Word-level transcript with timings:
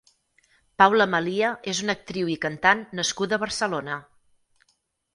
Paula 0.81 1.07
Malia 1.15 1.51
és 1.75 1.83
una 1.85 1.97
actriu 1.99 2.33
i 2.39 2.41
cantant 2.49 2.85
nascuda 3.03 3.41
a 3.41 3.43
Barcelona. 3.47 4.03